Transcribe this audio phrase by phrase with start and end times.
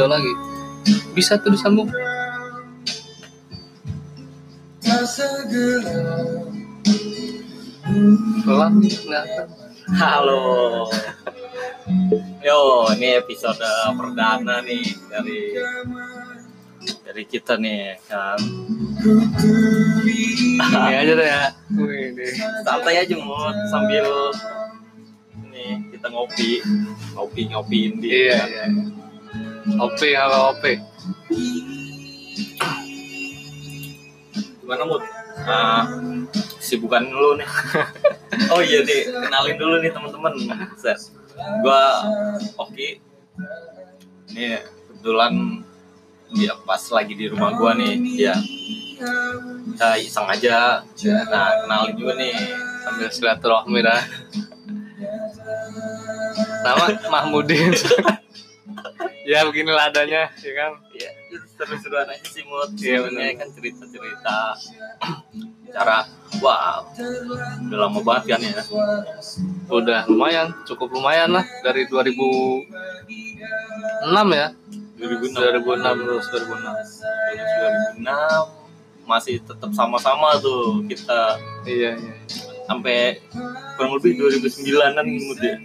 [0.00, 0.32] muda lagi
[1.12, 1.92] bisa tuh disambung
[8.40, 9.48] pelan nih kelihatan
[9.90, 10.86] Halo.
[12.40, 13.60] Yo, ini episode
[13.92, 15.52] perdana nih dari
[17.04, 18.38] dari kita nih kan.
[20.64, 21.44] ini aja deh ya.
[22.64, 24.06] Santai aja mood sambil
[25.52, 26.64] nih kita ngopi,
[27.18, 28.08] ngopi ngopiin di.
[28.08, 28.64] iya iya
[29.78, 30.64] OP halo OP
[34.60, 35.02] Gimana mood?
[35.46, 35.82] Nah,
[36.62, 37.48] sibukan dulu nih.
[38.54, 40.30] oh iya nih, kenalin dulu nih teman-teman.
[41.58, 42.06] Gua
[42.54, 43.02] Oki.
[44.30, 45.66] Nih kebetulan
[46.30, 48.38] dia pas lagi di rumah gua nih, ya.
[49.74, 50.86] Kita iseng aja.
[51.26, 52.34] Nah, kenalin juga nih.
[52.80, 54.00] sambil silaturahmi dah
[56.64, 57.76] nama Mahmudin
[59.30, 60.72] ya beginilah adanya ya kan?
[60.90, 61.10] Ya,
[61.54, 62.74] seru-seruan aja sih mood.
[62.74, 64.38] Iya, Sebenarnya kan cerita-cerita
[65.70, 66.02] cara
[66.42, 66.82] wow
[67.70, 68.58] udah lama banget kan ya.
[69.70, 72.66] Udah lumayan cukup lumayan lah dari 2006
[74.34, 74.50] ya.
[74.98, 81.38] 2006 2006 terus 2006 2006 masih tetap sama-sama tuh kita.
[81.70, 82.14] Iya iya
[82.70, 83.18] sampai
[83.74, 85.58] kurang lebih 2009an mood ya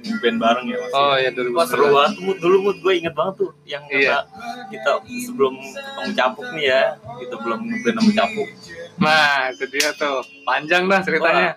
[0.00, 0.94] band bareng ya masih.
[0.94, 4.24] oh iya Wah 2009 seru banget mood dulu mood gue inget banget tuh yang Iya.
[4.68, 4.90] kita
[5.28, 6.82] sebelum ketemu capuk nih ya
[7.20, 8.48] kita belum ngeband sama capuk.
[8.96, 10.20] Nah itu dia tuh.
[10.42, 11.50] Panjang dah ceritanya.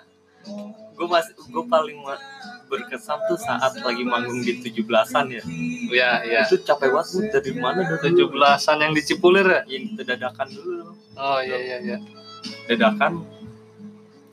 [0.94, 1.97] Gue masih gue paling
[2.67, 5.44] berkesan tuh saat lagi manggung di 17-an ya.
[5.89, 6.41] Iya iya.
[6.44, 9.61] Itu capek banget dari mana dari 17-an yang di Cipulir ya?
[9.67, 10.95] Yang kita dadakan dulu.
[11.16, 11.97] Oh iya iya iya.
[12.67, 13.23] Dadakan.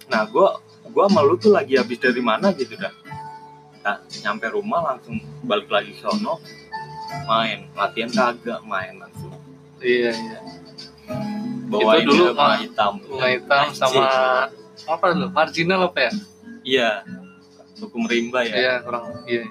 [0.06, 0.48] Nah gue
[0.90, 2.90] gue sama lu tuh lagi habis dari mana gitu dah
[4.20, 6.38] nyampe rumah langsung balik lagi ke sono
[7.26, 7.66] main.
[7.74, 9.32] Latihan kagak main langsung.
[9.80, 10.38] Iya iya.
[11.70, 14.04] Bawa Itu dulu bunga hitam bunga hitam sama
[14.86, 15.26] apa dulu?
[15.32, 16.12] Marginal apa ya?
[16.62, 16.90] Iya.
[17.80, 18.54] Hukum rimba ya.
[18.54, 19.46] Iya kurang iya.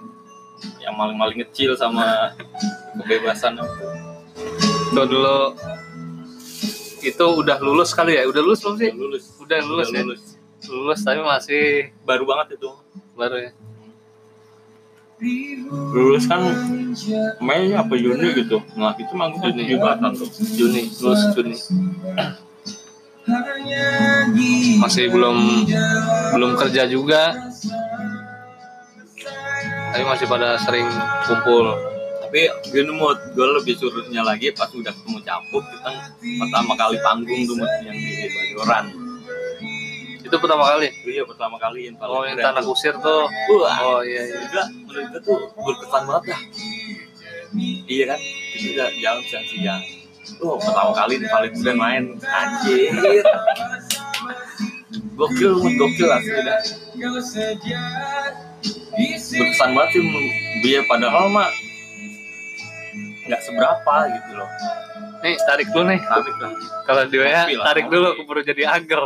[0.83, 2.35] Yang maling-maling kecil sama
[3.03, 3.57] kebebasan.
[4.93, 5.37] Itu dulu
[6.99, 8.27] itu udah lulus kali ya?
[8.27, 8.89] Udah lulus belum sih?
[8.91, 9.23] Udah lulus.
[9.39, 10.05] Udah lulus Udah ya?
[10.05, 10.23] lulus.
[10.69, 11.63] Lulus tapi masih
[12.03, 12.69] baru banget itu.
[13.17, 13.51] Baru ya
[15.69, 16.39] lulus kan
[17.43, 18.63] Mei apa Juni gitu.
[18.79, 19.11] Nah itu
[19.51, 19.75] di Juni.
[19.75, 20.81] 17-an tuh Juni.
[21.03, 21.55] Lulus Juni.
[24.79, 25.67] Masih belum
[26.33, 27.35] belum kerja juga.
[29.89, 30.87] Tapi masih pada sering
[31.27, 31.75] kumpul.
[32.29, 37.41] Tapi gini mood gue lebih suruhnya lagi pas udah ketemu capuk kita pertama kali panggung
[37.49, 38.85] tuh yang di Bayoran
[40.29, 40.87] itu pertama kali?
[41.09, 43.25] Iya pertama kali yang paling oh yang tanah kusir tuh.
[43.57, 44.37] Wah oh iya iya.
[44.45, 46.41] juga menurut gue tuh berkesan banget dah.
[47.89, 48.19] Iya kan?
[48.53, 49.83] Itu udah jalan siang-siang
[50.45, 52.03] oh pertama kali di paling Grand main.
[52.21, 53.25] Anjir.
[55.17, 56.59] Gokil gokil asli dah.
[59.33, 60.01] Berkesan banget sih
[60.61, 60.79] dia.
[60.85, 61.49] Padahal mah
[63.25, 64.49] nggak seberapa gitu loh.
[65.19, 65.99] Nih tarik dulu nih.
[65.99, 66.51] Tarik lah.
[66.87, 69.01] Kalau di WA Ngopi lah, tarik dulu keburu jadi agar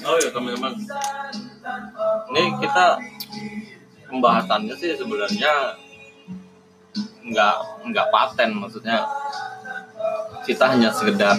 [0.00, 0.74] Oh ya teman-teman,
[2.34, 2.98] ini kita
[4.10, 5.78] pembahasannya sih sebenarnya
[7.22, 8.50] nggak nggak paten.
[8.58, 9.06] Maksudnya
[10.42, 11.38] kita hanya sekedar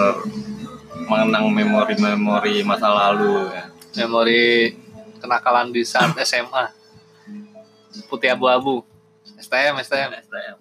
[1.11, 3.67] mengenang memori-memori masa lalu ya.
[3.99, 4.79] memori
[5.19, 6.71] kenakalan di saat SMA
[8.07, 8.87] putih abu-abu.
[9.41, 10.57] STM STM STM.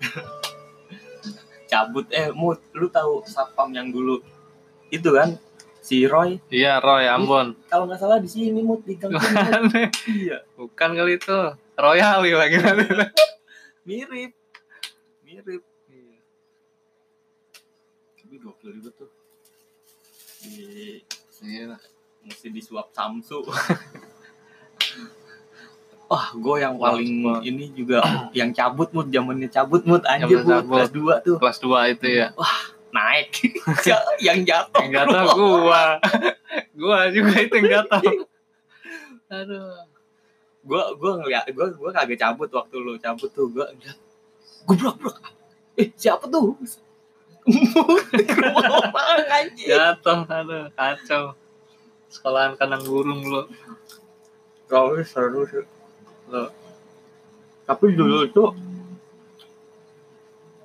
[1.70, 4.24] Cabut eh mut lu tahu satpam yang dulu.
[4.88, 5.36] Itu kan
[5.80, 6.36] si Roy.
[6.52, 9.12] Iya Roy Ambon kalau nggak salah di sini mut di gang
[10.20, 10.44] iya.
[10.54, 11.38] Bukan kali itu.
[11.80, 12.56] Royali lagi.
[12.60, 12.84] Nanti
[13.88, 14.32] mirip.
[15.24, 15.62] Mirip
[18.30, 19.10] tapi gokil juga tuh.
[20.46, 21.02] Di
[21.42, 21.74] iya
[22.20, 23.42] mesti disuap Samsu
[26.10, 28.04] wah gue yang paling Wah, ini juga
[28.36, 30.68] yang cabut mood zamannya cabut mood anjir cabut.
[30.68, 31.36] kelas 2 tuh.
[31.42, 32.28] Kelas 2 itu ya
[32.90, 33.30] naik.
[34.26, 34.80] Yang jatuh.
[34.86, 35.84] Yang jatuh gua.
[36.74, 38.00] Gua juga itu yang jatuh.
[39.38, 39.86] Aduh.
[40.60, 43.48] Gue gue ngeliat gue gue kagak cabut waktu lu cabut tuh.
[43.48, 43.98] Gue ngeliat
[44.68, 45.12] gubrok bro
[45.80, 46.52] eh siapa tuh?
[49.70, 51.32] Jatuh aduh kacau.
[52.12, 53.48] Sekolahan kandang burung lu.
[54.68, 55.64] Kalau seru sih.
[56.28, 56.52] Lo.
[57.64, 58.44] Tapi dulu itu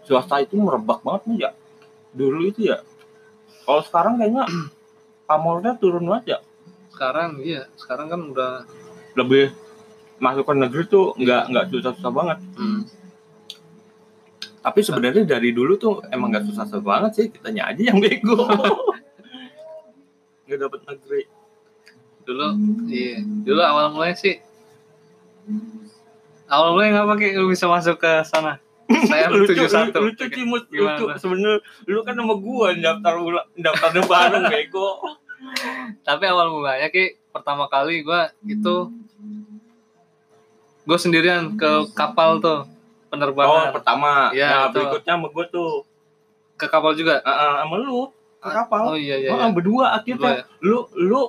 [0.06, 1.52] swasta itu merebak banget nih ya.
[2.16, 2.80] Dulu itu ya.
[3.68, 4.44] Kalau sekarang kayaknya
[5.30, 6.40] pamornya turun banget ya.
[6.96, 7.68] sekarang iya.
[7.76, 8.52] Sekarang kan udah
[9.20, 9.52] lebih
[10.16, 12.40] masuk ke negeri tuh nggak nggak susah-susah banget.
[12.56, 12.88] Hmm,
[14.64, 17.26] tapi sebenarnya dari dulu tuh emang nggak susah-susah banget sih.
[17.28, 18.40] Kitanya aja yang bego.
[20.46, 21.22] Nggak dapet negeri.
[22.24, 22.48] Dulu
[22.88, 23.20] iya.
[23.20, 24.40] Dulu awal mulai sih
[26.50, 28.62] awal mulai nggak pakai lu bisa masuk ke sana
[29.06, 30.64] saya lucu, satu lucu sih Mut.
[30.68, 30.98] Gimana?
[30.98, 31.54] lucu sebenarnya
[31.86, 34.90] lu kan sama gua daftar ulang daftarnya bareng bego
[36.02, 38.90] tapi awal mulanya ki pertama kali gua itu
[40.86, 42.64] gue sendirian ke kapal tuh oh
[43.10, 44.74] penerbangan pertama Iya, nah itu.
[44.78, 45.70] berikutnya sama gua tuh
[46.56, 49.50] ke kapal juga Ah, ah, sama lu ke kapal oh iya iya, Ah, iya.
[49.50, 50.44] berdua Berdua akhirnya ya?
[50.62, 51.22] lu lu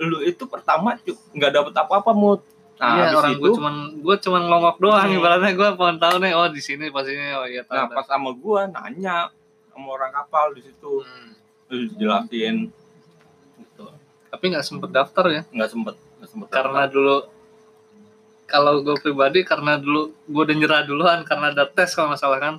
[0.00, 0.96] lu itu pertama
[1.36, 2.40] nggak dapet apa-apa mut
[2.80, 5.16] nah iya orang itu gue cuman gue cuman ngongok doang Hmm.
[5.16, 8.06] ibaratnya gue pengen tahu nih oh di sini pas ini oh iya tahu nah pas
[8.06, 9.28] sama gua nanya
[9.68, 11.36] sama orang kapal di situ Hmm.
[11.68, 12.72] terus jelasin
[13.54, 13.84] gitu.
[14.26, 17.16] tapi nggak sempet daftar ya nggak sempet nggak sempet karena dulu
[18.44, 22.40] kalau gue pribadi karena dulu gue udah nyerah duluan karena ada tes kalau nggak salah
[22.40, 22.54] kan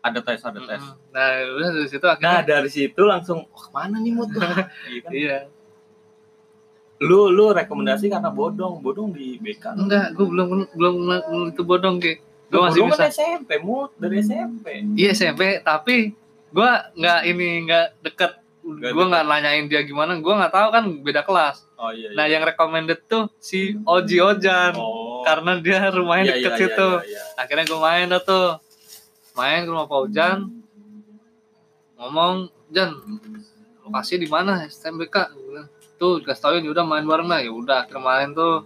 [0.00, 0.96] ada tes ada tes Mm-mm.
[1.12, 4.50] nah udah dari situ nah akhirnya dari situ langsung oh, ke mana nih mut Iya
[5.04, 5.10] kan?
[5.12, 5.38] iya
[7.02, 8.80] lu lu rekomendasi karena bodong.
[8.80, 12.14] Bodong di BK enggak gue belum belum belum itu bodong ki.
[12.48, 13.04] Gue masih bodong bisa.
[13.04, 13.90] Kan SMP mut.
[14.00, 14.66] Dari SMP
[14.96, 16.16] iya SMP tapi
[16.50, 18.32] gue nggak ini nggak deket.
[18.66, 21.66] Gue nggak nanyain dia gimana gue nggak tahu kan beda kelas.
[21.76, 22.16] Oh iya, iya.
[22.16, 24.72] nah yang recommended tuh si Oji Ojan.
[24.80, 25.20] Oh.
[25.28, 26.88] Karena dia rumahnya Iya, deket iya, situ.
[26.88, 27.22] iya, iya, iya.
[27.36, 28.48] akhirnya gue main dah tuh.
[29.36, 30.38] Main ke rumah Pak Ujan
[31.96, 32.90] ngomong Jan
[33.86, 34.66] lokasi di mana?
[34.66, 37.40] STMBK Gua bilang, tuh dikasih tauin ya udah main bareng lah.
[37.40, 38.64] Ya udah akhirnya main tuh.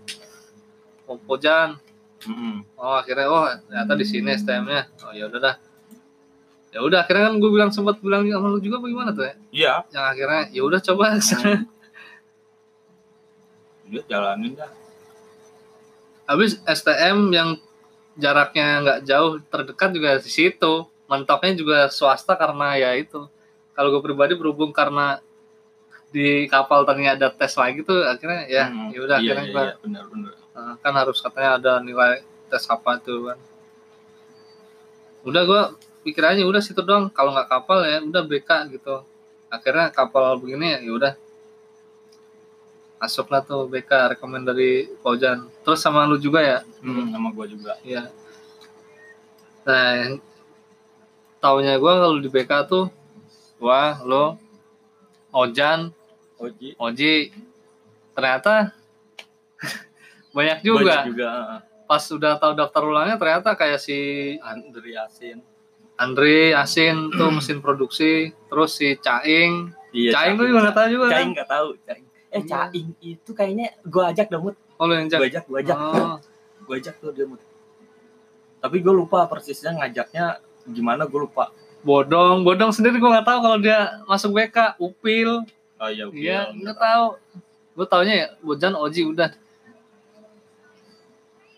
[1.10, 1.74] Pak Ujan
[2.20, 2.62] Mm-mm.
[2.76, 4.92] oh akhirnya oh ternyata di sini STM-nya.
[5.08, 5.56] Oh ya udah dah.
[6.70, 9.34] Ya udah akhirnya kan gue bilang sempat bilang sama lu juga bagaimana tuh ya?
[9.50, 9.74] Iya.
[9.90, 11.04] Yang akhirnya ya udah coba.
[11.16, 11.56] Ke sana.
[13.90, 14.70] dia jalanin dah.
[16.30, 17.58] Habis STM yang
[18.14, 20.86] jaraknya nggak jauh terdekat juga di situ.
[21.10, 23.26] Mentoknya juga swasta karena ya itu.
[23.74, 25.18] Kalau gue pribadi berhubung karena
[26.10, 28.90] di kapal ternyata ada tes lagi tuh akhirnya ya Hmm.
[28.90, 30.32] ya udah iya, akhirnya iya, gua- iya, benar benar.
[30.82, 32.20] Kan harus katanya ada nilai
[32.50, 33.38] tes apa tuh kan
[35.22, 35.62] udah gua
[36.02, 37.06] pikirannya udah situ doang.
[37.08, 39.04] Kalau nggak kapal ya udah BK gitu.
[39.46, 41.12] Akhirnya kapal begini ya ya udah.
[42.96, 44.88] Masuklah tuh BK rekomend dari
[45.62, 46.58] terus sama lu juga ya?
[46.82, 47.72] Hmm, sama gua juga.
[47.80, 48.10] Iya.
[49.60, 50.16] Nah,
[51.38, 52.88] taunya gue kalau di BK tuh,
[53.56, 54.36] gua, lo,
[55.30, 55.92] Ojan,
[56.40, 56.68] Oji.
[56.80, 57.14] Oji,
[58.16, 58.72] ternyata
[60.36, 61.04] banyak juga.
[61.04, 61.30] Banyak juga
[61.84, 63.98] Pas udah tahu daftar ulangnya ternyata kayak si
[64.40, 65.42] Andri Asin
[66.00, 71.06] Andre Asin tuh mesin produksi, terus si Caing, iya Caing tuh juga nggak tahu juga
[71.12, 71.36] Caing kan?
[71.36, 72.06] nggak tahu Caing.
[72.30, 72.48] Eh Iya.
[72.48, 74.56] Caing itu kayaknya gua ajak mut.
[74.80, 75.28] Oh lo yang gua Cak?
[75.28, 75.76] ajak gua ajak.
[75.76, 76.16] Oh,
[76.64, 77.42] gua ajak tuh dia mut.
[78.60, 80.36] Tapi gue lupa persisnya ngajaknya
[80.68, 81.48] gimana gue lupa.
[81.80, 85.48] Bodong, bodong sendiri gue nggak tahu kalau dia masuk BK, Upil,
[85.80, 87.06] oh iya oke Iya, nggak tahu.
[87.74, 89.30] Gue taunya ya Bojan Oji udah.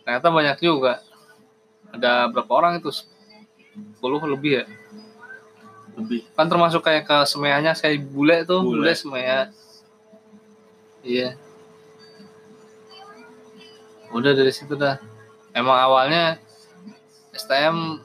[0.02, 1.02] Ternyata banyak juga.
[1.92, 2.90] Ada berapa orang itu?
[2.92, 4.64] 10 lebih ya.
[5.92, 8.92] lebih Kan termasuk kayak ke semeanya kayak bule tuh, Bule.
[8.96, 9.52] bule.
[11.02, 11.36] Iya.
[14.12, 14.96] Udah dari situ dah.
[15.52, 16.40] Emang awalnya
[17.32, 18.00] STM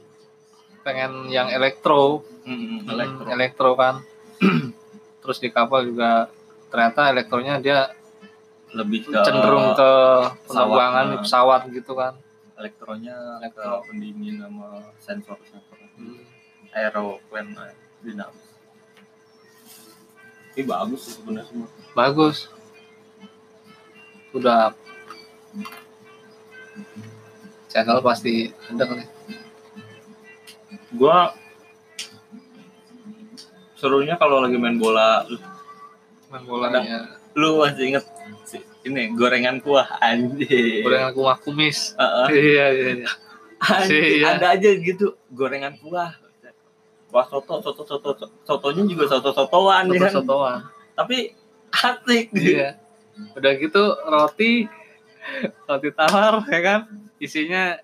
[0.84, 3.96] pengen yang elektro, hmm, Hmm, elektro elektro kan.
[5.28, 6.32] Terus di kapal juga
[6.72, 7.92] ternyata elektronya dia
[8.72, 9.92] lebih ke cenderung ke
[10.48, 12.14] penerbangan pesawat, di pesawat gitu kan.
[12.58, 13.84] elektronya Elektro.
[13.84, 14.68] ke pendingin sama
[14.98, 16.22] sensor sensor Hmm.
[16.72, 18.48] aeroplane eh, dinamis
[20.54, 22.38] ini bagus sih sebenarnya semua Bagus.
[24.30, 24.78] Udah
[27.68, 29.06] channel pasti ada kali.
[30.94, 31.34] gua
[33.78, 35.24] serunya kalau lagi main bola
[36.28, 37.16] Main bolanya.
[37.34, 38.06] lu masih inget
[38.82, 41.94] ini gorengan kuah anjir Gorengan kuah kumis.
[41.94, 42.28] Heeh.
[42.32, 43.08] Iya iya iya.
[43.60, 44.26] Anjir, Iya.
[44.34, 46.18] ada aja gitu gorengan kuah
[47.08, 50.60] kuah soto soto soto soto- sotonya juga soto sotoan ya kan Soto-sotoan.
[50.94, 51.18] tapi
[51.70, 52.76] asik Iya.
[53.34, 54.66] Udah gitu roti
[55.64, 56.80] roti tawar ya kan
[57.18, 57.78] isinya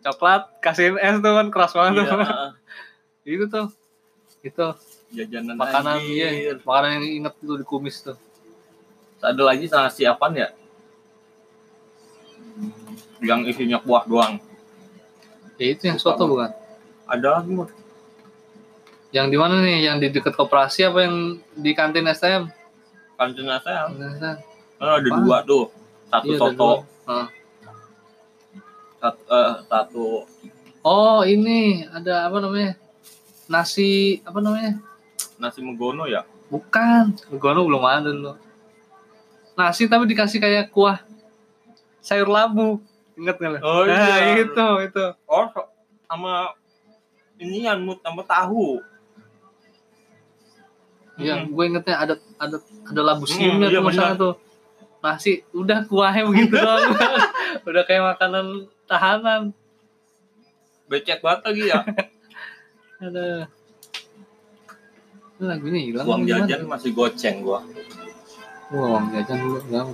[0.00, 2.18] coklat kasihin es tuh kan keras banget tuh.
[3.22, 3.66] Iya, itu tuh
[4.40, 4.66] itu
[5.12, 6.52] jajanan makanan iya.
[6.60, 8.16] Makanan yang inget tuh di kumis tuh.
[9.18, 10.48] Ada lagi nasi apaan ya?
[13.18, 14.38] Yang isinya kuah doang.
[15.58, 16.54] Ya itu yang soto bukan?
[17.08, 17.70] Ada lagi Mut.
[19.08, 19.88] yang di mana nih?
[19.88, 22.52] Yang di dekat koperasi apa yang di kantin STM
[23.16, 24.38] kantin Kantin STM.
[24.78, 25.24] Kan ada Apaan?
[25.26, 25.64] dua tuh.
[26.08, 26.70] Satu Iya, ada soto.
[27.08, 27.26] Heeh.
[28.98, 30.06] satu, eh, satu.
[30.86, 32.78] Oh ini ada apa namanya?
[33.48, 34.78] Nasi apa namanya
[35.38, 36.26] nasi megono ya.
[36.48, 38.34] bukan gono belum ada dulu
[39.54, 41.02] nasi tapi dikasih kayak kuah
[41.98, 42.78] sayur labu
[43.14, 43.58] inget nggak lo?
[43.60, 44.38] Oh, nah, iya.
[44.40, 45.46] itu itu Oh,
[46.04, 46.54] sama
[47.36, 48.78] ini yang mut sama tahu.
[51.16, 51.50] Iya, Hmm.
[51.50, 54.14] gue ingetnya ada ada ada labu Hmm, simnya iya tuh benar.
[54.14, 54.34] tuh.
[54.98, 56.94] Nasi udah kuahnya begitu doang.
[57.64, 58.46] udah kayak makanan
[58.86, 59.42] tahanan.
[60.86, 61.78] Becek banget lagi ya.
[63.04, 63.50] Ada
[65.38, 66.04] lagunya hilang.
[66.04, 66.46] Uang apa gimana?
[66.46, 67.60] jajan masih goceng gua.
[68.68, 69.90] Wah, uang jajan dulu berapa?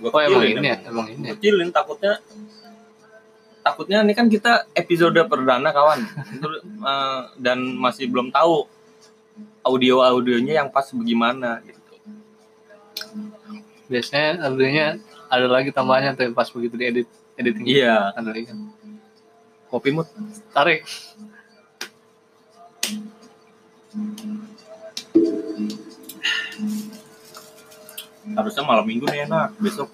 [0.00, 1.24] Gua Oh emang ini ya, emang ini.
[1.28, 1.32] ya?
[1.36, 2.16] kecilin takutnya
[3.60, 6.00] takutnya ini kan kita episode perdana kawan
[6.80, 8.64] eh, dan masih belum tahu
[9.60, 11.78] audio audionya yang pas bagaimana gitu
[13.84, 14.86] Biasanya audionya
[15.28, 17.66] ada lagi tambahannya tuh pas begitu diedit editing.
[17.68, 18.48] iya Ada lagi.
[19.68, 20.08] kopi mut
[20.50, 20.88] Tarik.
[28.30, 29.90] Harusnya malam minggu nih enak besok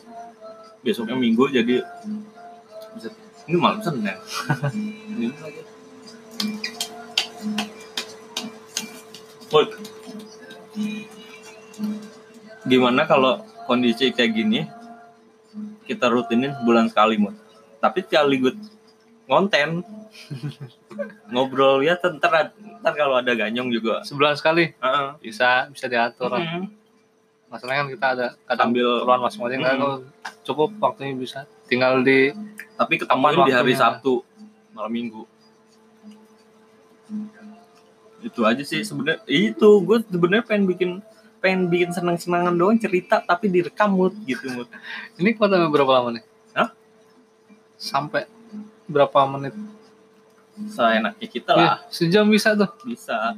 [0.84, 1.80] besoknya minggu jadi
[3.46, 4.18] ini malam senin.
[5.06, 5.62] Ini lagi.
[12.66, 14.66] Gimana kalau kondisi kayak gini
[15.86, 17.38] kita rutinin sebulan sekali mut?
[17.78, 18.58] Tapi sekaligus
[19.30, 19.86] ngonten
[21.26, 25.08] ngobrol ya ntar ntar kalau ada ganyong juga Sebulan sekali Heeh.
[25.20, 26.32] bisa bisa diatur.
[26.32, 26.70] Mm.
[27.46, 29.80] Masalahnya kan kita ada kadang Sambil- keperluan masing-masing kan Mm.
[29.80, 29.96] kalau
[30.42, 32.30] cukup waktunya bisa tinggal di
[32.74, 33.72] tapi Kapan ketemuin di hari?
[33.74, 34.22] Sabtu
[34.70, 35.24] malam minggu
[38.18, 40.90] itu aja sih sebenarnya itu gue sebenarnya pengen bikin
[41.38, 44.66] pengen bikin senang senangan doang cerita tapi direkam mood gitu mood
[45.16, 46.24] Ini kuat berapa lama nih?
[46.52, 46.74] Hah?
[47.76, 48.26] Sampai
[48.84, 49.54] berapa menit?
[50.66, 51.78] Seenaknya kita Iya, lah.
[51.88, 52.70] sejam bisa tuh.
[52.82, 53.36] bisa.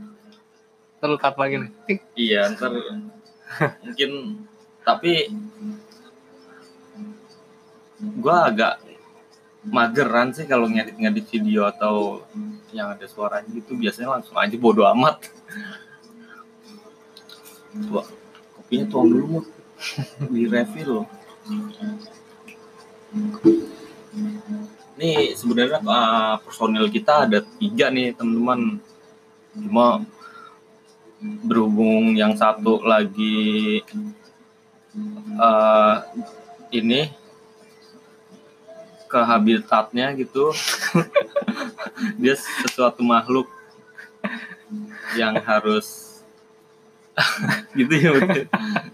[0.99, 1.71] Terlekat lagi nih.
[2.15, 2.75] Iya ntar
[3.81, 4.11] mungkin
[4.83, 5.31] tapi
[7.99, 8.79] gue agak
[9.67, 12.23] mageran sih kalau ngedit-ngedit video atau
[12.71, 13.75] yang ada suaranya gitu.
[13.75, 15.19] Biasanya langsung aja bodo amat.
[17.79, 18.03] Tua,
[18.57, 19.43] kopinya tuang dulu mau
[20.27, 21.07] di refill loh
[24.99, 28.83] nih sebenarnya uh, personil kita ada tiga nih teman-teman.
[29.55, 30.03] Cuma
[31.47, 33.83] berhubung yang satu lagi
[35.39, 36.03] uh,
[36.75, 37.15] ini
[39.07, 40.51] ke habitatnya gitu.
[42.21, 43.47] Dia sesuatu makhluk
[45.15, 46.21] yang harus
[47.79, 48.15] gitu ya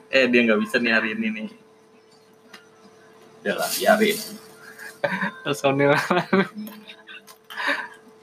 [0.09, 1.49] eh dia nggak bisa nih hari ini nih.
[3.45, 4.17] Udah lah biarin
[5.43, 5.93] Personil.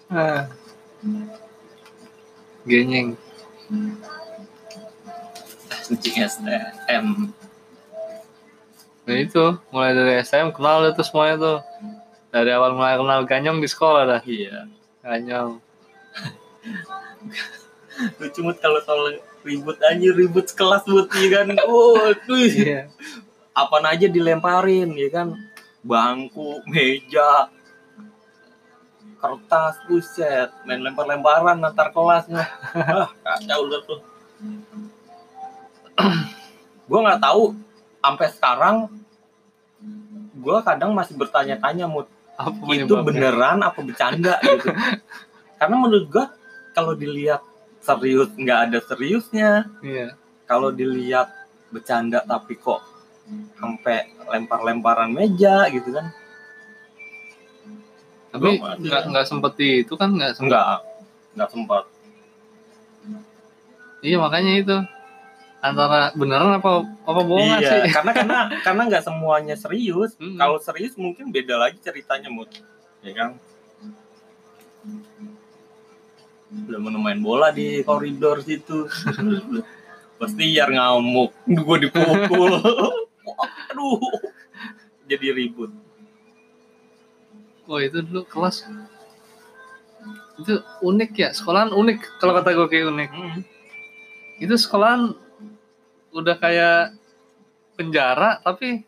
[0.09, 0.47] ah.
[2.65, 3.17] Genyeng.
[5.88, 7.33] Kucing STM
[9.01, 11.59] Nah itu, mulai dari SM kenal itu semuanya tuh.
[12.31, 14.21] Dari awal mulai kenal Ganyong di sekolah dah.
[14.23, 14.69] iya
[15.01, 15.57] Ganyong.
[18.17, 19.01] lucu banget kalau soal
[19.45, 22.89] ribut aja ribut sekelas buat ya kan oh tuh Iya.
[23.53, 25.27] apa aja dilemparin ya kan
[25.81, 27.50] bangku meja
[29.17, 32.45] kertas buset main lempar-lemparan antar kelasnya.
[32.73, 34.00] Ah kacau udah tuh.
[36.89, 37.53] Gue nggak tahu
[38.01, 38.75] sampai sekarang
[40.31, 44.41] gue kadang masih bertanya-tanya mood Apa itu beneran apa bercanda?
[44.41, 44.73] gitu.
[45.61, 46.25] Karena menurut gue
[46.73, 47.45] kalau dilihat
[47.77, 49.69] serius nggak ada seriusnya.
[49.81, 50.17] Iya.
[50.43, 51.31] kalau dilihat
[51.71, 52.83] bercanda tapi kok
[53.57, 56.11] sampai lempar-lemparan meja gitu kan.
[58.31, 60.55] Tapi nggak nggak sempet itu kan nggak sempet.
[60.55, 60.79] enggak
[61.35, 61.83] enggak sempat
[64.01, 64.77] Iya makanya itu.
[65.61, 67.93] Antara beneran apa apa bohongan iya sih?
[67.93, 70.17] karena karena karena nggak semuanya serius.
[70.17, 70.41] Mm-mm.
[70.41, 72.49] kalau serius mungkin beda lagi ceritanya mut.
[73.05, 73.37] Ya kan?
[76.49, 78.89] Belum main bola di koridor situ.
[80.19, 81.29] Pasti Yar ngamuk.
[81.45, 82.57] Gue dipukul
[83.71, 84.01] aduh
[85.05, 85.71] jadi ribut.
[87.67, 88.65] Oh itu dulu kelas.
[90.41, 93.11] Itu unik ya sekolahan unik kalau kata gue kayak unik.
[93.11, 93.41] Hmm.
[94.41, 95.13] itu sekolahan
[96.17, 96.97] udah kayak
[97.77, 98.81] penjara tapi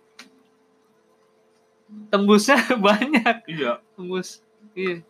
[2.09, 2.57] tembusnya
[2.89, 3.45] banyak.
[3.45, 3.79] Iya.
[3.93, 4.41] Tembus
[4.73, 5.05] iya.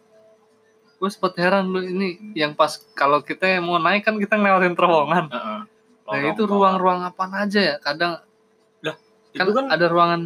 [0.99, 5.25] Gue sempet heran lu ini yang pas kalau kita mau naik kan kita ngelewatin terowongan.
[5.31, 5.61] Heeh.
[6.03, 7.75] nah itu ruang-ruang apa aja ya?
[7.79, 8.19] Kadang
[9.35, 10.21] kan, itu kan ada ruangan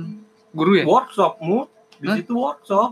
[0.51, 0.83] guru ya?
[0.83, 2.15] workshop mood di Hah?
[2.15, 2.91] situ workshop.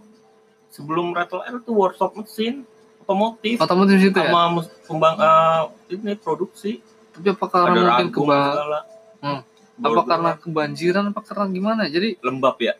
[0.67, 2.67] Sebelum Rattle R itu workshop mesin
[3.00, 3.55] otomotif.
[3.57, 4.27] Otomotif situ ya?
[4.27, 6.84] Sama mus- pembang eh, ini produksi.
[7.10, 8.39] Tapi apa karena ada mungkin keba
[9.17, 9.41] Hmm.
[9.77, 11.84] Apa karena kebanjiran apa karena gimana?
[11.86, 12.75] Jadi lembab ya?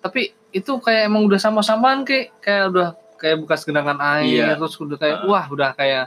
[0.00, 4.56] Tapi itu kayak emang udah sama-samaan kayak kayak udah kayak bekas genangan air Iya.
[4.56, 5.28] terus udah kayak Heeh.
[5.28, 6.04] wah udah kayak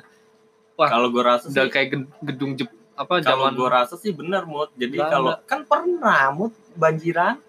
[0.74, 3.96] Wah, kalau gue rasa udah sih kayak ged- gedung Jep, apa kalau zaman gue rasa
[3.96, 7.42] sih benar mood jadi kalau kan pernah mood banjiran?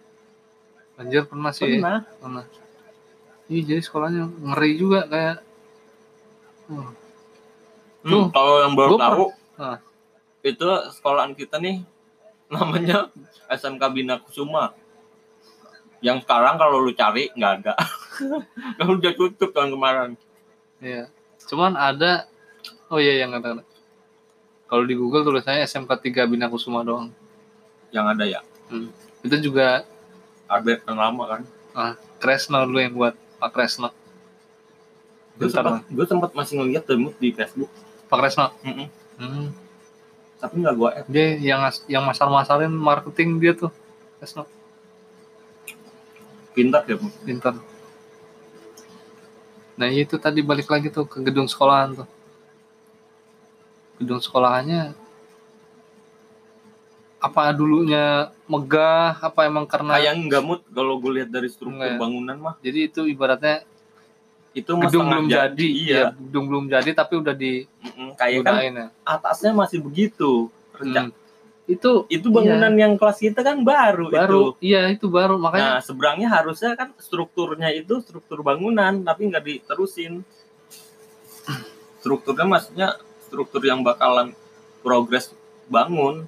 [0.94, 1.76] Banjir pernah sih.
[1.76, 2.06] Pernah.
[2.16, 2.44] Pernah.
[3.44, 5.36] Iya jadi sekolahnya ngeri juga kayak
[6.64, 6.96] Hmm,
[8.02, 9.78] Tuh, kalau yang baru gua per- tahu Ah.
[10.40, 11.84] itu sekolahan kita nih
[12.52, 13.08] namanya
[13.46, 14.72] SMK Bina Kusuma.
[16.00, 17.72] Yang sekarang kalau lu cari nggak ada.
[18.76, 20.10] Kalau udah tutup tahun kemarin.
[20.80, 21.08] Iya.
[21.44, 22.28] Cuman ada
[22.88, 23.60] oh iya yang kata
[24.74, 27.14] kalau di Google tulisannya SMK 3 Bina Kusuma doang.
[27.94, 28.40] Yang ada ya?
[29.22, 29.86] Itu juga
[30.50, 31.42] update yang lama kan?
[32.18, 33.94] Kresno dulu yang buat Pak Kresno
[35.34, 37.70] gue sempat gue sempat masih ngeliat demo di Facebook.
[38.06, 38.88] Pak Kresno Mm-mm.
[39.18, 39.46] hmm.
[40.38, 41.06] tapi nggak gue add.
[41.10, 43.70] Dia yang yang masal-masalin marketing dia tuh
[44.18, 44.46] Kresno
[46.54, 47.10] pintar ya Bu.
[47.26, 47.58] pintar.
[49.74, 52.08] Nah itu tadi balik lagi tuh ke gedung sekolahan tuh
[54.00, 54.92] gedung sekolahannya
[57.24, 61.96] apa dulunya megah apa emang karena kayak nggak mood kalau gue lihat dari struktur Nggak
[61.96, 61.98] ya?
[61.98, 63.64] bangunan mah jadi itu ibaratnya
[64.54, 68.54] itu gedung belum jadi, iya ya, gedung belum jadi tapi udah di Mm-mm, kayak kan
[68.60, 68.86] ya.
[69.02, 71.22] atasnya masih begitu rencana Hmm.
[71.64, 75.80] itu itu bangunan yang kelas kita kan baru, baru itu iya itu baru makanya Nah,
[75.80, 80.20] seberangnya harusnya kan strukturnya itu struktur bangunan, tapi nggak diterusin.
[82.04, 82.88] Strukturnya maksudnya
[83.34, 84.30] struktur yang bakalan
[84.78, 85.34] progres
[85.66, 86.22] bangun.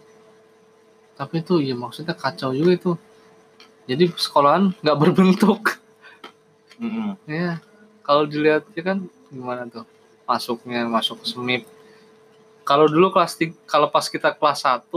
[1.14, 2.92] tapi itu ya maksudnya kacau juga itu
[3.86, 5.78] jadi sekolahan nggak berbentuk
[6.76, 7.14] Mm-mm.
[7.24, 7.62] ya
[8.02, 9.86] kalau dilihat ya kan gimana tuh
[10.26, 11.62] masuknya masuk ke semip
[12.66, 14.90] kalau dulu kelas tiga, kalau pas kita kelas 1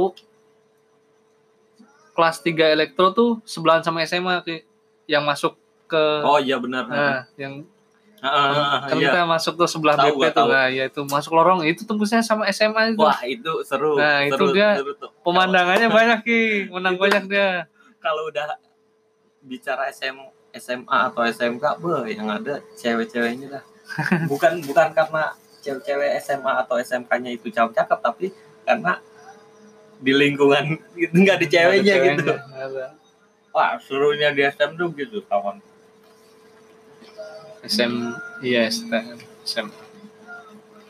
[2.18, 4.42] kelas 3 elektro tuh sebelahan sama SMA
[5.08, 5.56] yang masuk
[5.88, 6.84] ke Oh iya benar.
[6.90, 7.64] nah yang
[8.22, 9.10] Ah, kan iya.
[9.10, 10.48] kita masuk tuh sebelah Tahu, BP tuh tahu.
[10.50, 13.96] nah ya itu masuk lorong itu tembusnya sama SMA itu Wah itu seru.
[13.96, 15.08] Nah, itu seru, dia seru tuh.
[15.22, 17.48] pemandangannya banyak ki menang Itu- banyak dia
[17.98, 18.60] Kalau udah
[19.42, 20.16] bicara SM,
[20.54, 23.64] SMA atau SMK, beh, yang ada cewek-ceweknya dah.
[24.32, 29.00] Bukan bukan karena cewek-cewek SMA atau SMK-nya itu cakep-cakep, tapi karena
[29.98, 32.24] di lingkungan itu nggak ada ceweknya Ada gitu.
[32.26, 32.86] ceweknya, ada.
[33.50, 35.60] Wah, serunya di SM tuh gitu, kawan.
[37.64, 37.94] SM
[38.46, 39.90] iya STM SM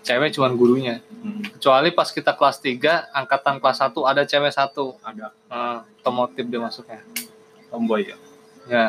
[0.09, 1.05] cewek cuman gurunya.
[1.21, 4.97] Hmm, kecuali pas kita kelas 3 angkatan kelas 1 ada cewek satu.
[5.05, 5.29] Ada.
[5.45, 7.05] Nah, otomotif dia masuknya.
[7.69, 8.17] Tomboy ya.
[8.65, 8.85] ya.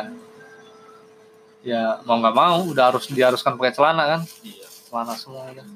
[1.61, 4.21] Ya mau nggak mau udah harus diharuskan pakai celana kan?
[4.41, 4.65] Iya.
[4.89, 5.67] celana semua udah.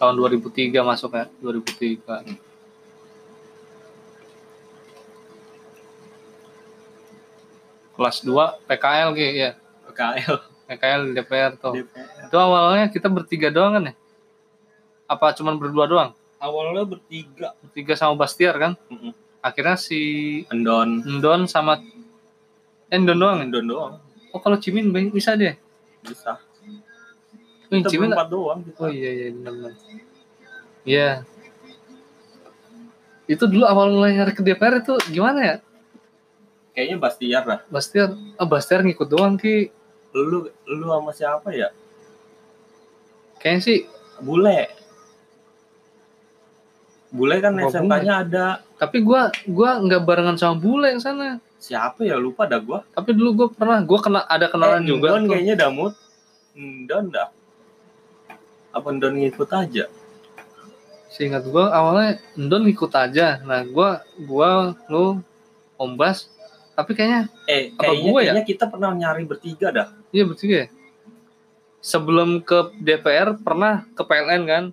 [0.00, 2.51] Tahun 2003 masuk ya 2003
[8.02, 9.50] kelas 2 PKL gitu ya
[9.86, 10.34] PKL
[10.64, 12.26] PKL DPR tuh DPR.
[12.26, 13.94] itu awalnya kita bertiga doang kan ya
[15.06, 17.54] apa cuman berdua doang Awalnya bertiga.
[17.56, 19.14] bertiga sama Bastiar kan Mm-mm.
[19.38, 20.00] akhirnya si
[20.48, 20.98] Endon.
[21.00, 21.78] Endon sama
[22.88, 23.44] eh, Endon doang ya?
[23.46, 23.92] Endon doang.
[24.28, 25.54] oh kalau Cimin bi- bisa deh
[26.02, 26.42] Bisa.
[27.64, 28.58] Kita Cimin berempat doang.
[28.60, 28.74] Gitu.
[28.76, 29.72] oh iya iya benar benar
[30.82, 31.08] iya
[33.24, 35.54] itu dulu awal mulai nyari ke DPR itu gimana ya
[36.72, 37.60] Kayaknya Bastiar lah.
[37.66, 39.68] Bastiar ah Bastiar ngikut doang ki
[40.12, 41.68] Lu lu sama siapa ya?
[43.36, 43.78] kayaknya sih
[44.18, 44.70] Bule.
[47.10, 48.46] Bule kan SMK-nya ada.
[48.74, 52.16] tapi gua gua nggak barengan sama bule yang sana Siapa ya?
[52.16, 52.82] Lupa dah gua.
[52.88, 55.28] tapi dulu gua pernah gua kena ada kenalan Eh, juga tuh.
[55.28, 55.92] kayaknya Damut.
[56.52, 57.28] Endon dah.
[58.70, 59.84] Apa Endon ngikut aja?
[61.08, 63.38] Seingat gua awalnya Endon ngikut aja.
[63.42, 64.50] Nah, gua gua
[64.86, 65.20] lu
[65.76, 66.26] Om Bas
[66.82, 68.24] tapi kayaknya Eh, Apa kayaknya, gua ya?
[68.24, 69.88] kayaknya kita pernah nyari bertiga dah.
[70.10, 70.68] iya bertiga ya.
[71.78, 74.64] Sebelum ke DPR pernah ke PLN kan?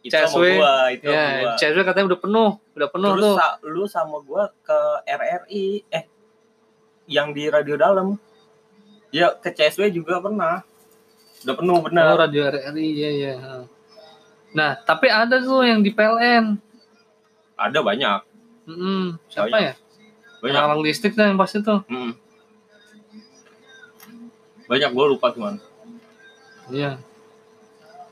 [0.00, 0.44] Itu sama CSW.
[0.54, 1.52] gua, itu sama Ya, gua.
[1.58, 3.36] CSW katanya udah penuh, udah penuh Terus tuh.
[3.36, 6.04] sa- lu sama gua ke RRI, eh
[7.06, 8.16] yang di radio dalam.
[9.08, 10.60] Ya ke CSW juga pernah.
[11.38, 12.04] Udah penuh Oh, bener.
[12.18, 13.32] radio RRI iya iya.
[14.50, 16.56] Nah, tapi ada tuh yang di PLN.
[17.54, 18.20] Ada banyak.
[18.64, 19.60] Mm siapa Banyak.
[19.66, 19.74] ya?
[20.38, 20.60] Banyak.
[20.62, 21.82] Orang listrik tuh yang pasti tuh.
[21.90, 22.12] Mm.
[24.68, 25.58] Banyak gua lupa cuman.
[26.68, 27.00] Iya.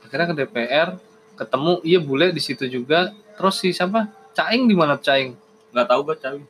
[0.01, 0.89] akhirnya ke DPR
[1.37, 5.37] ketemu iya bule di situ juga terus si siapa Caing di mana Caing
[5.75, 6.41] nggak tahu gue cari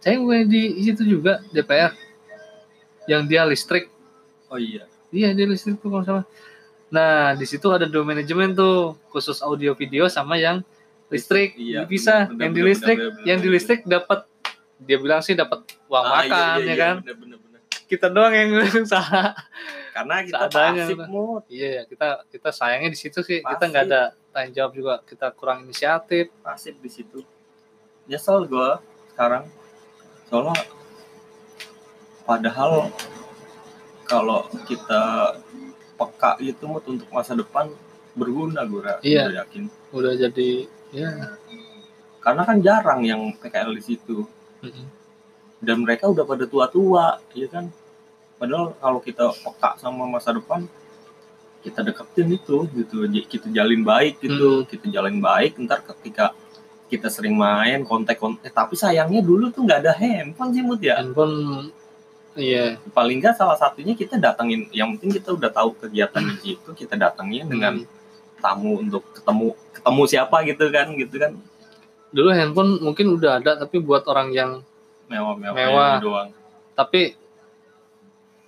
[0.00, 1.92] Caing gue di situ juga DPR
[3.04, 3.90] yang dia listrik
[4.48, 6.24] oh iya iya dia listrik tuh kalau salah
[6.88, 10.62] nah di situ ada dua manajemen tuh khusus audio video sama yang
[11.10, 14.29] listrik Iya, bisa bener, yang di listrik bener, bener, yang di listrik dapat
[14.80, 16.96] dia bilang sih dapat uang Ah, iya, makan iya, ya iya, kan?
[17.00, 17.60] bener, bener, bener.
[17.84, 18.50] kita doang yang
[18.88, 19.34] salah.
[19.90, 23.38] Karena kita Seadanya, pasif mood iya ya kita kita sayangnya di situ sih.
[23.38, 23.68] Kita Pasti.
[23.68, 24.94] nggak ada tanggung jawab juga.
[25.02, 26.30] Kita kurang inisiatif.
[26.40, 27.20] Pasif di situ.
[28.06, 28.70] Nyesel gue
[29.10, 29.44] sekarang.
[30.26, 30.54] Soalnya
[32.22, 32.88] padahal
[34.04, 35.34] kalau kita
[35.94, 37.68] peka gitu mood untuk masa depan
[38.12, 39.44] berguna gue Iya.
[39.44, 39.66] yakin.
[39.90, 41.10] Udah jadi ya.
[42.20, 44.26] Karena kan jarang yang PKL di situ
[45.60, 47.68] dan mereka udah pada tua-tua ya kan?
[48.40, 50.64] Padahal kalau kita peka sama masa depan
[51.60, 53.04] kita deketin itu gitu.
[53.28, 56.32] Kita jalin baik gitu kita jalin baik ntar ketika
[56.90, 60.98] kita sering main kontak-kontak eh, tapi sayangnya dulu tuh nggak ada handphone sih mut ya.
[60.98, 61.68] Handphone
[62.34, 62.80] iya.
[62.96, 66.96] Paling nggak salah satunya kita datengin yang penting kita udah tahu kegiatan di situ kita
[66.96, 67.98] datengin dengan Hmm.
[68.40, 71.36] tamu untuk ketemu ketemu siapa gitu kan gitu kan
[72.10, 74.50] dulu handphone mungkin udah ada tapi buat orang yang
[75.10, 75.94] mewah-mewah Mewah.
[76.02, 76.30] doang.
[76.74, 77.14] Tapi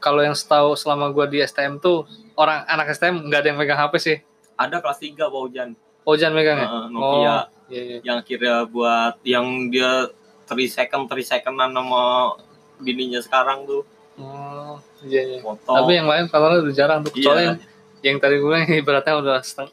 [0.02, 3.78] kalau yang setahu selama gua di STM tuh orang anak STM nggak ada yang megang
[3.78, 4.16] HP sih.
[4.58, 5.68] Ada kelas 3 Pak Ujan.
[6.02, 6.68] Oh jangan megang ya?
[6.70, 7.06] Heeh, Nokia.
[7.06, 7.98] oh iya, iya.
[8.02, 10.10] yang akhirnya buat yang dia
[10.50, 12.34] 3 second 3 secondan sama
[12.82, 13.82] bininya sekarang tuh.
[14.18, 15.38] Oh iya, iya.
[15.38, 15.70] foto.
[15.70, 17.58] Tapi yang lain kalau udah jarang tuh kecuali yang,
[18.02, 19.70] iya, yang tadi gue bilang ibaratnya udah seteng,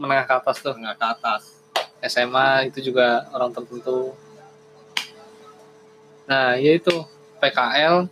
[0.00, 0.72] menengah ke atas tuh.
[0.72, 1.55] Tengah ke atas
[2.04, 4.12] SMA itu juga orang tertentu.
[6.26, 6.92] Nah ya itu
[7.40, 8.10] PKL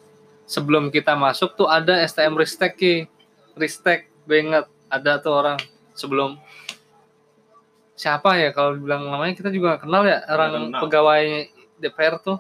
[0.48, 2.94] sebelum kita masuk tuh ada STM Ristek Ki.
[3.58, 5.58] Ristek gue inget ada tuh orang
[5.92, 6.38] sebelum.
[7.94, 10.80] Siapa ya kalau bilang namanya kita juga kenal ya orang kenal.
[10.82, 11.24] pegawai
[11.78, 12.38] DPR tuh.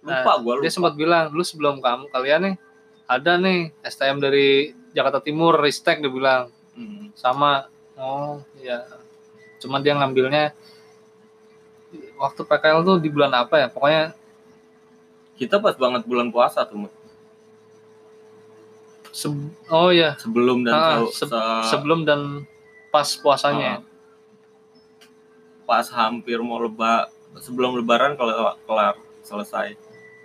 [0.00, 0.64] Lupa gua lupa.
[0.64, 2.54] dia sempat bilang dulu sebelum kamu kalian nih
[3.04, 6.48] ada nih STM dari Jakarta Timur Ristek dia bilang.
[6.70, 7.12] Hmm.
[7.18, 7.66] sama
[7.98, 8.86] oh ya
[9.60, 10.56] cuman dia ngambilnya
[12.16, 13.68] waktu PKL tuh di bulan apa ya?
[13.68, 14.12] Pokoknya
[15.34, 16.92] kita pas banget bulan puasa tuh Mut.
[19.10, 19.26] se-
[19.68, 22.46] oh ya sebelum dan Ah, se- se- se- sebelum dan
[22.88, 23.86] pas puasanya Ah.
[25.64, 29.74] pas hampir mau leba sebelum lebaran kalau kelar selesai.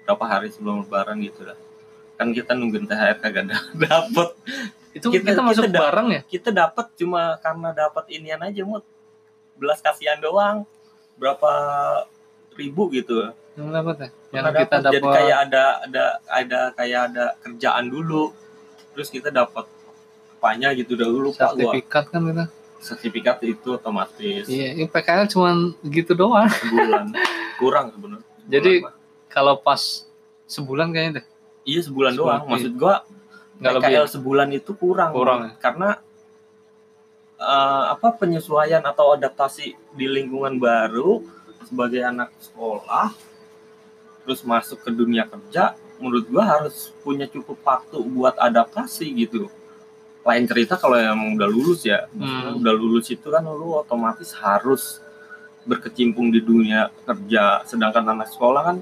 [0.01, 1.57] Berapa hari sebelum lebaran gitu dah.
[2.15, 3.49] Kan kita nungguin THR kagak
[3.83, 4.29] dapet.
[4.93, 6.21] Itu kita, Kita- masuk kita bareng ya?
[6.23, 8.85] kita dapat cuma karena dapat inian aja mut
[9.55, 10.63] belas kasihan doang.
[11.15, 11.51] Berapa
[12.55, 13.31] ribu gitu.
[13.55, 14.91] Yang dapat ya yang Pernah kita dapet.
[14.91, 18.23] jadi dapat kayak ada ada ada kayak ada kerjaan dulu.
[18.95, 19.65] Terus kita dapat
[20.35, 21.73] apanya gitu dahulu pak gua.
[21.73, 22.45] Sertifikat kan kita?
[22.77, 24.45] Sertifikat itu otomatis.
[24.45, 26.45] Iya ini PKL cuman gitu doang.
[26.51, 27.05] Sebulan.
[27.61, 28.27] Kurang sebenarnya.
[28.45, 28.73] Jadi,
[29.31, 30.05] kalau pas
[30.45, 31.25] sebulan kayaknya deh.
[31.65, 32.41] Iya sebulan sebulan, doang.
[32.45, 32.51] Iya.
[32.53, 32.95] maksud gua
[33.55, 34.11] nggak lebih PKL ya?
[34.11, 35.51] sebulan itu kurang Kurang, ya?
[35.63, 35.89] karena
[37.35, 41.23] eh, apa penyesuaian atau adaptasi di lingkungan baru
[41.63, 43.11] sebagai anak sekolah
[44.21, 49.47] terus masuk ke dunia kerja menurut gua harus punya cukup waktu buat adaptasi gitu
[50.25, 52.57] lain cerita kalau yang udah lulus ya Hmm.
[52.57, 54.97] udah lulus itu kan lu otomatis harus
[55.63, 58.77] berkecimpung di dunia kerja sedangkan anak sekolah kan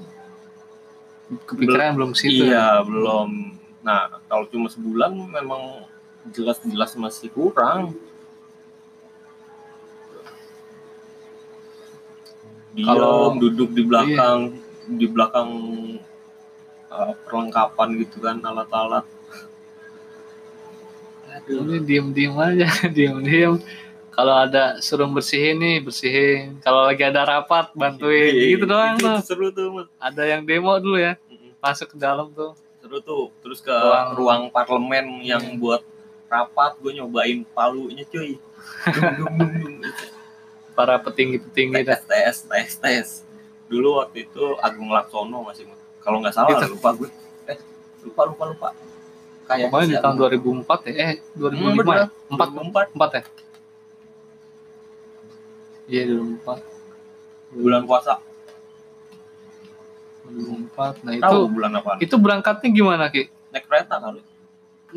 [1.48, 2.52] kepikiran belum ke situ ya?
[2.52, 3.28] iya belum
[3.80, 5.84] nah kalau cuma sebulan memang
[6.32, 7.92] jelas-jelas masih kurang
[12.74, 14.38] diam Kalau- duduk di belakang
[14.84, 15.48] di belakang
[16.90, 19.06] uh, perlengkapan gitu kan alat-alat.
[21.34, 21.66] Aduh.
[21.66, 23.54] ini diem diem aja diem diem
[24.14, 26.62] kalau ada suruh bersihin nih bersihin.
[26.62, 28.30] Kalau lagi ada rapat bantuin.
[28.30, 29.18] Iya, gitu doang itu, tuh.
[29.26, 31.18] seru tuh ada yang demo dulu ya
[31.58, 32.54] masuk ke dalam tuh.
[32.78, 33.34] Seru tuh.
[33.42, 35.58] Terus ke Ruang- ruang, parlemen yang Iya.
[35.58, 35.82] buat
[36.30, 38.38] rapat gue nyobain palunya cuy.
[38.94, 39.74] Dung, dung, dung, dung.
[40.74, 42.70] Para petinggi petinggi dah tes tes tes.
[42.78, 43.08] Tes
[43.64, 45.64] dulu waktu itu Agung Laksono masih
[46.04, 46.76] kalau nggak salah Gitu.
[46.76, 47.08] lupa gue.
[47.48, 47.58] Eh
[48.04, 48.68] lupa lupa lupa.
[49.44, 52.06] Kayak pokoknya di tahun 2004 ya eh 2005 ya?
[52.32, 52.86] 4 empat?
[52.92, 53.22] 4 ya?
[55.84, 56.64] Iya 2004
[57.54, 58.14] bulan puasa.
[60.24, 63.28] 2004 nah itu tahu bulan apa itu berangkatnya gimana ki?
[63.52, 64.20] Naik kereta kali.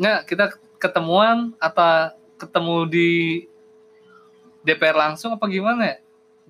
[0.00, 0.44] Nggak kita
[0.80, 3.10] ketemuan atau ketemu di
[4.68, 5.96] DPR langsung apa gimana ya?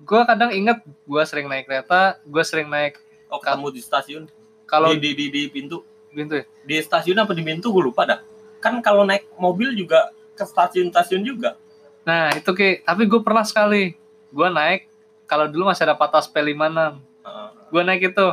[0.03, 2.99] Gue kadang inget gue sering naik kereta gue sering naik
[3.31, 4.23] oh ketemu di stasiun.
[4.67, 5.81] Kalau di, di, di, di pintu.
[6.11, 6.45] Pintu ya?
[6.67, 8.19] Di stasiun apa di pintu gue lupa dah.
[8.59, 11.55] Kan kalau naik mobil juga ke stasiun-stasiun juga.
[12.03, 13.93] Nah itu ki, tapi gue pernah sekali,
[14.31, 14.87] gue naik
[15.29, 17.47] kalau dulu masih ada patas P56, Heeh.
[17.69, 18.27] gue naik itu,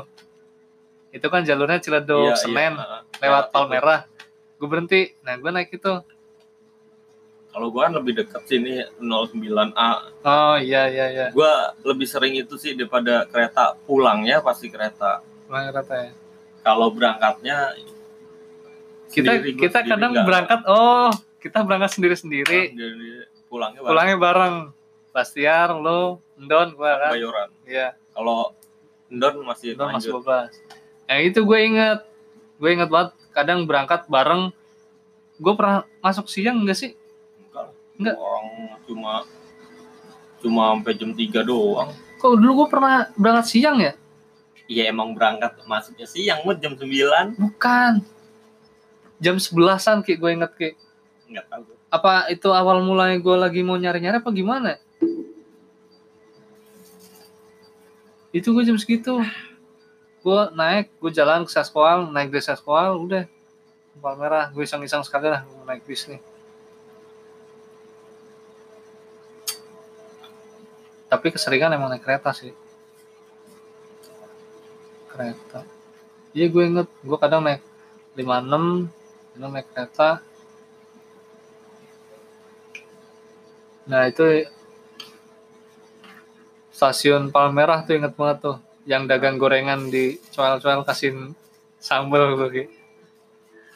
[1.12, 3.00] itu kan jalurnya Ciledug, Iya, Senen, iya, heeh.
[3.20, 3.44] lewat.
[3.52, 4.00] Palmerah,
[4.56, 5.92] gue berhenti, nah gue naik itu,
[7.56, 9.90] Kalau gua kan lebih dekat sini 09A.
[10.20, 15.24] oh iya iya iya, Gua lebih sering itu sih daripada kereta pulangnya pasti kereta.
[15.48, 16.12] pulang kereta ya.
[16.60, 17.72] Kalau berangkatnya
[19.08, 20.26] Kita sendiri, kita kadang nggak.
[20.26, 22.60] berangkat, oh kita berangkat sendiri sendiri,
[23.46, 24.54] pulangnya bareng pulangnya bareng,
[25.08, 27.48] Bastiar, lo, Ndon, gue kan, Bayoran.
[27.64, 27.96] iya.
[28.12, 28.52] Kalau
[29.08, 30.28] Ndon masih masih lanjut.
[30.28, 30.52] 12.
[31.08, 31.98] Yang itu gue inget.
[32.58, 34.52] Gue inget banget kadang berangkat bareng.
[35.38, 36.92] Gue pernah masuk siang enggak sih?
[37.96, 38.16] Enggak.
[38.16, 38.46] Orang
[38.84, 39.12] cuma
[40.40, 41.90] cuma sampai jam 3 doang.
[42.20, 43.92] Kok dulu gue pernah berangkat siang ya?
[44.66, 46.86] Iya emang berangkat masuknya siang mut jam 9.
[47.36, 47.92] Bukan.
[49.16, 50.70] Jam 11-an Ki gue inget Ki.
[51.28, 51.72] Enggak tahu.
[51.88, 54.76] Apa itu awal mulanya gue lagi mau nyari-nyari apa gimana?
[58.34, 59.16] Itu gue jam segitu.
[60.20, 63.24] Gue naik, gue jalan ke Saskoal, naik dari Saskoal, udah.
[63.96, 66.20] Palmerah, gue iseng-iseng sekali lah naik bis nih.
[71.06, 72.50] Tapi keseringan emang naik kereta sih.
[75.10, 75.62] Kereta.
[76.36, 77.62] Iya gue inget, gue kadang naik
[78.18, 78.90] 56,
[79.36, 80.20] kadang naik kereta.
[83.86, 84.50] Nah itu
[86.74, 88.56] stasiun Palmerah tuh inget banget tuh.
[88.86, 91.34] Yang dagang gorengan di coel-coel kasih
[91.78, 92.34] sambal.
[92.50, 92.66] Ki.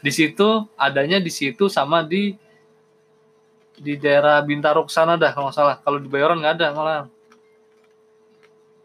[0.02, 2.34] Di situ adanya di situ sama di
[3.80, 5.76] di daerah Bintaruk sana dah kalau nggak salah.
[5.80, 7.08] Kalau di Bayoran nggak ada malah.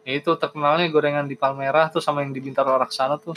[0.06, 3.34] Itu terkenalnya gorengan di Palmerah tuh sama yang di Bintaro Raksana tuh.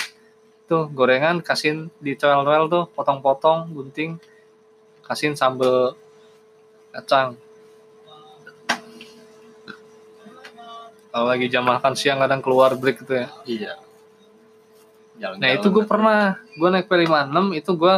[0.68, 4.20] Tuh gorengan kasihin di coel-coel tuh potong-potong gunting
[5.00, 5.96] kasihin sambal
[6.92, 7.40] kacang.
[11.08, 13.28] Kalau lagi jam makan siang kadang keluar break gitu ya.
[13.48, 13.72] Iya.
[15.18, 17.94] Jalan Nah itu gue pernah, gue naik P56 itu gue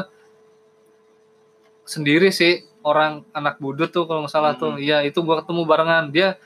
[1.85, 4.81] sendiri sih orang anak budut tuh kalau nggak salah tuh, Hmm.
[4.81, 6.39] iya itu gue ketemu barengan dia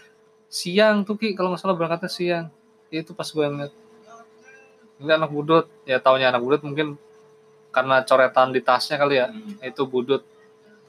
[0.55, 2.47] siang tuh ki kalau nggak salah berangkatnya siang,
[2.95, 3.75] itu pas gue ngeliat
[5.03, 6.95] ini anak budut, ya taunya anak budut mungkin
[7.75, 9.59] karena coretan di tasnya kali ya, Hmm.
[9.59, 10.23] itu budut,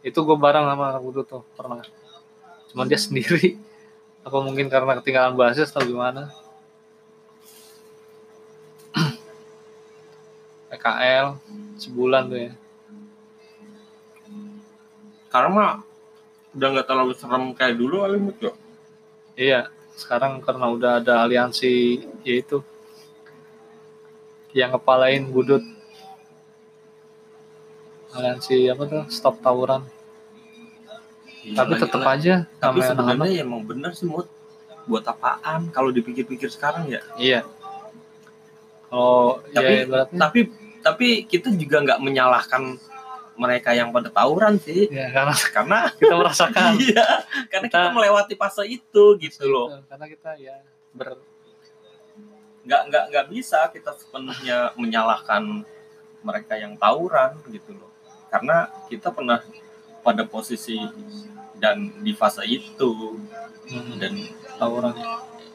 [0.06, 1.82] itu gue bareng sama anak budut tuh pernah,
[2.70, 3.58] cuman dia sendiri,
[4.22, 6.30] apa mungkin karena ketinggalan basis atau gimana?
[10.70, 11.42] PKL
[11.82, 12.54] sebulan tuh ya.
[15.34, 15.82] Karena
[16.54, 18.65] udah nggak terlalu serem kayak dulu kali mut.
[19.36, 22.64] Iya, sekarang karena udah ada aliansi yaitu
[24.56, 25.60] yang kepalain budut
[28.16, 29.84] aliansi apa tuh stop tawuran
[31.46, 34.26] tapi tetap aja Tapi sebenarnya ya emang bener sih mut.
[34.90, 35.70] Buat apaan?
[35.70, 37.02] Kalau dipikir-pikir sekarang ya.
[37.18, 37.42] iya
[38.90, 40.40] oh Tapi- ya Tapi
[40.80, 42.78] tapi kita juga nggak menyalahkan
[43.36, 44.88] mereka yang pada tawuran sih.
[44.88, 47.06] ya karena Karena kita merasakan iya,
[47.48, 49.68] karena kita, Kita- melewati fase itu gitu loh.
[49.86, 50.56] karena kita ya
[50.92, 51.20] ber
[52.66, 55.62] nggak nggak nggak bisa kita sepenuhnya menyalahkan
[56.20, 57.92] mereka yang tawuran gitu loh
[58.28, 59.38] karena kita pernah
[60.02, 60.80] pada posisi
[61.56, 63.22] dan di fase itu
[63.68, 64.14] hmm, dan
[64.56, 64.98] tawuran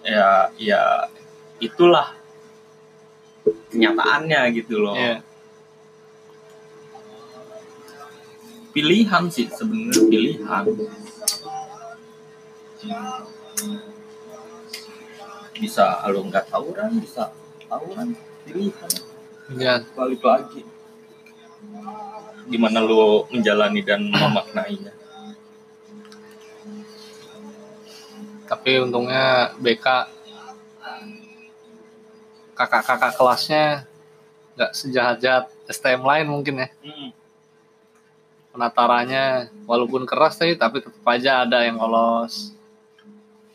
[0.00, 1.10] ya ya
[1.58, 2.14] itulah
[3.68, 5.22] kenyataannya gitu loh Iya.
[8.70, 10.64] Pilihan sih sebenarnya pilihan.
[15.61, 17.35] Bisa lo nggak tawuran bisa
[17.68, 18.90] tawuran pilihan.
[19.59, 19.85] Ya.
[19.92, 20.62] Balik lagi.
[22.48, 24.94] Gimana lo menjalani dan memaknainya?
[28.50, 29.87] Tapi untungnya BK
[32.56, 33.87] kakak-kakak kelasnya
[34.59, 36.68] nggak sejahat-jahat STM lain mungkin ya
[38.60, 42.52] penatarannya walaupun keras tapi tapi tetap aja ada yang lolos.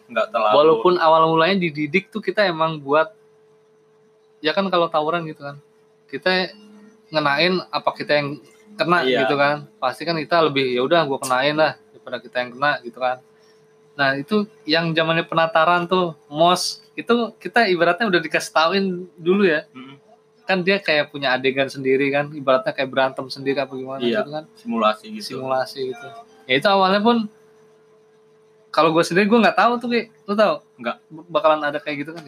[0.10, 0.54] Nggak terlalu.
[0.58, 3.14] Walaupun awal mulanya dididik tuh kita emang buat
[4.42, 5.62] ya kan kalau tawuran gitu kan
[6.10, 6.50] kita
[7.14, 8.42] ngenain apa kita yang
[8.74, 9.30] kena Iya.
[9.30, 9.70] gitu kan.
[9.78, 13.22] Pasti kan kita lebih ya udah gua kenain lah daripada kita yang kena gitu kan.
[13.94, 18.86] Nah itu yang zamannya penataran tuh mos itu kita ibaratnya udah dikasih tauin
[19.22, 19.70] dulu ya.
[19.70, 20.02] Mm,
[20.46, 24.22] kan dia kayak punya adegan sendiri kan ibaratnya kayak berantem sendiri apa gimana Iya.
[24.22, 24.44] gitu kan?
[24.56, 25.26] simulasi gitu.
[25.36, 26.08] Simulasi gitu.
[26.46, 27.26] Ya itu awalnya pun
[28.70, 30.56] kalau gue sendiri gue nggak tahu tuh kayak lu tahu?
[30.78, 30.96] Nggak.
[31.28, 32.24] bakalan ada kayak gitu kan